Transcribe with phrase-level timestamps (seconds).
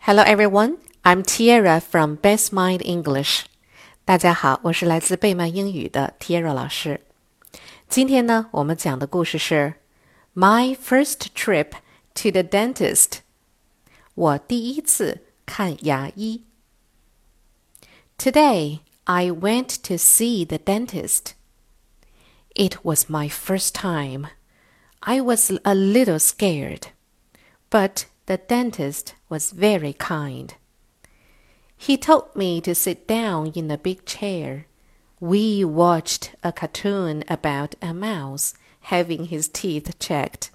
[0.00, 3.46] Hello everyone, I'm Tiara from Best Mind English.
[4.04, 7.00] 大家好，我是来自贝曼英语的 Tiara 老师。
[7.88, 9.74] 今天呢，我们讲的故事是
[10.34, 11.72] My first trip
[12.14, 13.18] to the dentist。
[14.14, 16.44] 我第一次看牙医。
[18.18, 21.32] Today I went to see the dentist.
[22.54, 24.28] It was my first time.
[25.00, 26.84] I was a little scared,
[27.70, 30.55] but the dentist was very kind.
[31.75, 34.67] He told me to sit down in a big chair.
[35.19, 40.51] We watched a cartoon about a mouse having his teeth checked.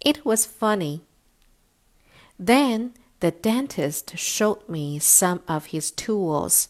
[0.00, 1.02] It was funny.
[2.38, 6.68] Then the dentist showed me some of his tools.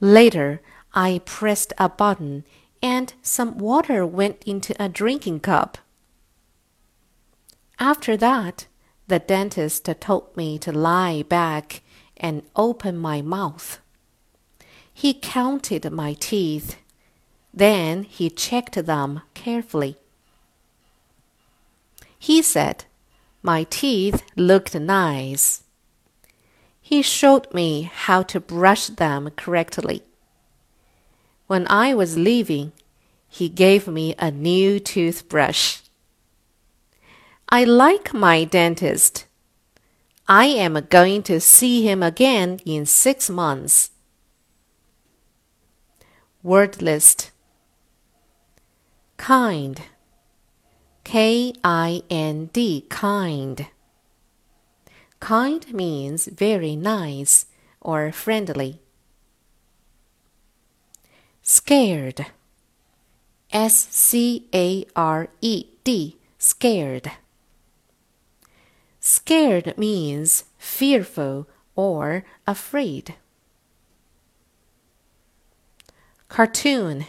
[0.00, 0.60] Later,
[0.94, 2.44] I pressed a button
[2.82, 5.78] and some water went into a drinking cup.
[7.78, 8.66] After that,
[9.12, 11.82] the dentist told me to lie back
[12.16, 13.78] and open my mouth.
[14.94, 16.78] He counted my teeth.
[17.52, 19.98] Then he checked them carefully.
[22.18, 22.86] He said
[23.42, 25.62] my teeth looked nice.
[26.80, 30.04] He showed me how to brush them correctly.
[31.48, 32.72] When I was leaving,
[33.28, 35.80] he gave me a new toothbrush.
[37.54, 39.26] I like my dentist.
[40.26, 43.90] I am going to see him again in six months.
[46.42, 47.30] Word list
[49.18, 49.82] Kind
[51.04, 53.66] K I N D Kind
[55.20, 57.44] Kind means very nice
[57.82, 58.80] or friendly.
[61.42, 62.28] Scared
[63.52, 67.12] S C A R E D Scared
[69.04, 73.16] Scared means fearful or afraid.
[76.28, 77.06] Cartoon.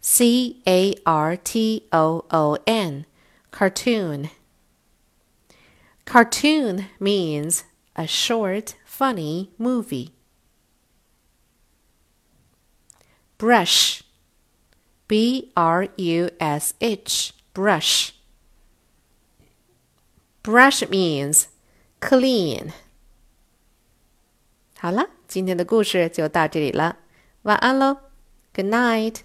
[0.00, 3.06] C A R T O O N.
[3.52, 4.30] Cartoon.
[6.06, 7.62] Cartoon means
[7.94, 10.10] a short, funny movie.
[13.38, 14.02] Brush.
[15.06, 17.32] B R U S H.
[17.54, 18.19] Brush
[20.49, 21.45] Brush means
[21.99, 22.71] clean。
[24.77, 26.97] 好了，今天的故事就到这里了，
[27.43, 27.97] 晚安喽，
[28.53, 29.21] Good night。